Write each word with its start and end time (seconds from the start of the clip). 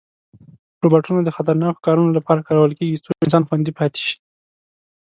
روباټونه 0.83 1.21
د 1.23 1.29
خطرناکو 1.35 1.83
کارونو 1.87 2.11
لپاره 2.17 2.45
کارول 2.47 2.71
کېږي، 2.79 2.97
څو 3.03 3.09
انسان 3.25 3.43
خوندي 3.47 3.71
پاتې 3.79 3.99
شي. 4.07 4.15